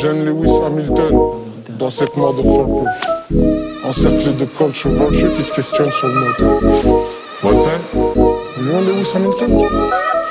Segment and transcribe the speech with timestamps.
[0.00, 1.16] Jeune Lewis Hamilton
[1.78, 2.88] dans cette motherfucker.
[3.84, 6.60] Encerclé de culture vulture qui se questionne sur le moteur.
[7.42, 7.80] What's that?
[7.94, 9.50] You know Lewis Hamilton?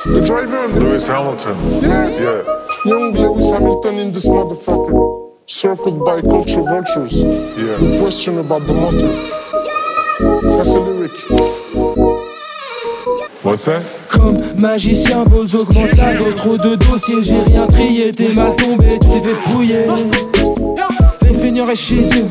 [0.06, 0.68] The driver.
[0.80, 1.56] Lewis Hamilton.
[1.82, 2.22] Yes.
[2.22, 2.44] Yeah.
[2.86, 5.32] Young Lewis Hamilton in this motherfucker.
[5.48, 7.14] Circled by culture vultures.
[7.58, 8.00] Yeah.
[8.00, 9.12] Question about the motor.
[10.58, 11.61] That's a lyric.
[13.44, 16.36] Comme magicien, Boz augmente la dose.
[16.36, 18.12] Trop de dossiers, j'ai rien trié.
[18.12, 19.88] T'es mal tombé, tu t'es fait fouiller.
[21.24, 22.28] Les feignants restent chez eux,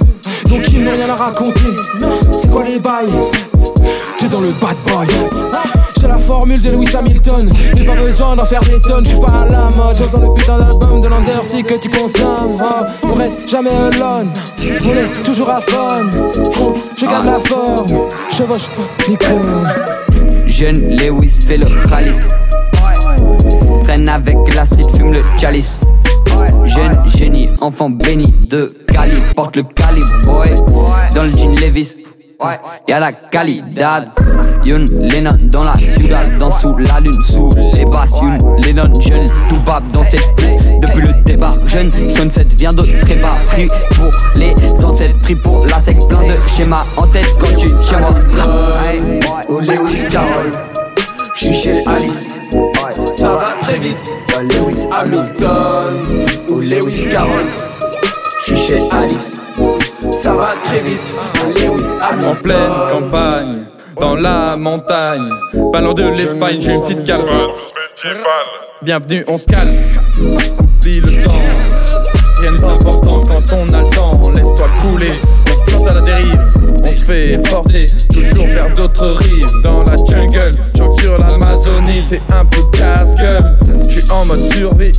[0.49, 1.75] donc ils n'ont rien à raconter.
[2.39, 3.09] C'est quoi les bails?
[4.19, 5.09] T'es dans le bad boy.
[6.01, 9.05] J'ai la formule de Lewis Hamilton, mais pas besoin d'en faire des tonnes.
[9.05, 12.57] J'suis pas à la mode, sauf dans le putain d'album de l'Undersea que tu consommes.
[12.63, 14.31] Oh, on reste jamais alone,
[14.85, 16.09] on est toujours à fond.
[16.97, 18.69] Je garde la forme, chevauche,
[19.09, 19.41] Nicole.
[20.61, 22.29] Jeune Lewis fait le ralice.
[23.83, 25.81] Traîne avec la street, fume le chalice.
[26.67, 30.53] Jeune génie, enfant béni de Cali, porte le calibre, boy.
[31.15, 31.95] Dans le jean Levis,
[32.87, 34.11] y'a la qualidad.
[34.67, 38.21] Youn Lennon dans la ciudad, dans sous la lune, sous les basses.
[38.21, 40.67] Youn Lennon jeune, tout bab dans cette piste.
[40.83, 43.39] Depuis le départ, jeune, sunset vient de très bas.
[43.47, 43.67] Pris
[43.97, 47.97] pour les ancêtres, pris pour la sec, plein de schémas en tête quand tu chez
[47.97, 48.11] moi.
[50.11, 50.51] Carroll,
[51.37, 52.29] j'suis chez Alice.
[53.17, 54.11] Ça va très vite.
[54.43, 56.03] Lewis Hamilton
[56.51, 57.47] ou Lewis Carroll,
[58.41, 59.41] j'suis chez Alice.
[60.11, 61.17] Ça va très vite.
[61.57, 62.37] Lewis En Hamilton.
[62.43, 63.67] pleine campagne,
[64.01, 65.31] dans la montagne,
[65.73, 67.27] ballon de l'Espagne, j'ai une petite calme.
[68.83, 69.71] Bienvenue, on se calme.
[70.21, 71.33] Oublie le temps.
[72.41, 74.13] Rien n'est important quand on a le temps.
[74.35, 75.21] Laisse-toi couler.
[75.47, 76.35] On flotte à la dérive.
[76.83, 79.61] On se fait porter toujours vers d'autres rives.
[79.63, 79.99] Dans la
[80.31, 83.59] jungle, choc sur l'Amazonie, c'est un peu casse-gueule.
[83.89, 84.93] J'suis en mode survie.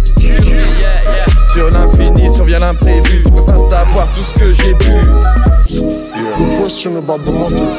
[1.54, 3.02] Sur l'infini, survient l'imprévu.
[3.04, 4.76] Tu peux pas savoir tout ce que j'ai.
[6.40, 7.78] We question about the motor.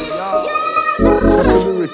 [0.99, 1.91] That's a lyric.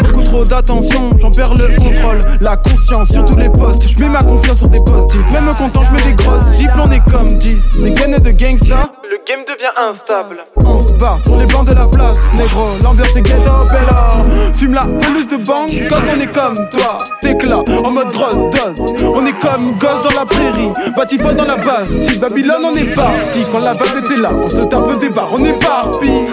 [0.00, 3.88] Beaucoup trop d'attention, j'en perds le contrôle, la conscience sur tous les postes.
[3.88, 6.90] Je mets ma confiance sur des post-it, même content, je mets des grosses gifles, on
[6.90, 7.78] est comme 10.
[7.78, 10.38] Des gaines de gangsta, le game devient instable.
[10.64, 14.12] On se barre sur les bancs de la place, négro, l'ambiance est ghetto, bella.
[14.54, 16.98] Fume la pelouse de banque quand on est comme toi.
[17.22, 18.94] T'éclat, en mode grosse dose.
[19.02, 22.18] On est comme gosse dans la prairie, Batifon dans la Bastille.
[22.18, 23.44] Babylone, on est parti.
[23.50, 26.26] Quand la vague était là, on se tape des barres, on est parti.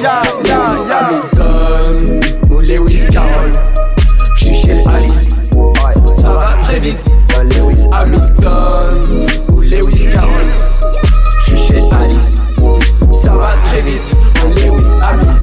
[0.00, 0.56] Ya, ya,
[0.88, 1.45] ya.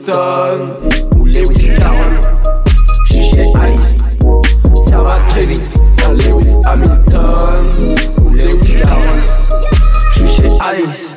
[0.05, 2.19] Hamilton ou Lewis Carroll,
[3.05, 3.99] j'suis chez Alice.
[4.85, 5.79] Ça va très vite.
[6.11, 9.21] Lewis Hamilton ou Lewis Carroll,
[10.11, 11.09] j'suis chez Alice.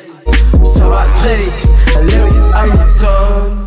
[0.63, 1.69] Ça va très vite.
[2.03, 3.66] Lewis Hamilton.